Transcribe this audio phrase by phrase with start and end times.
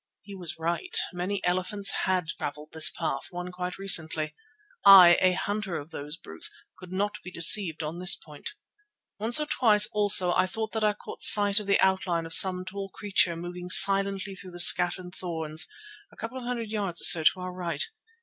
[0.23, 4.33] He was right; many elephants had travelled this path—one quite recently.
[4.83, 8.49] I, a hunter of those brutes, could not be deceived on this point.
[9.19, 12.65] Once or twice also I thought that I caught sight of the outline of some
[12.65, 15.67] tall creature moving silently through the scattered thorns
[16.11, 17.85] a couple of hundred yards or so to our right.